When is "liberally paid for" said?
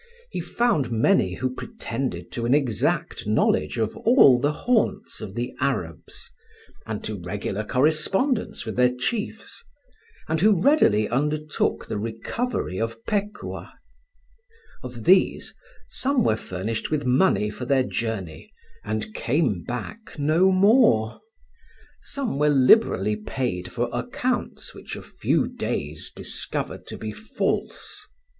22.49-23.87